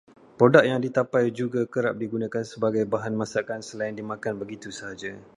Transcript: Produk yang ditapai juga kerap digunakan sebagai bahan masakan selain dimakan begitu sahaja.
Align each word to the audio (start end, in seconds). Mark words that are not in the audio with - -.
Produk 0.41 0.63
yang 0.69 0.81
ditapai 0.85 1.25
juga 1.39 1.61
kerap 1.73 1.93
digunakan 2.03 2.41
sebagai 2.51 2.83
bahan 2.93 3.13
masakan 3.21 3.61
selain 3.69 3.93
dimakan 3.99 4.33
begitu 4.41 4.69
sahaja. 4.79 5.11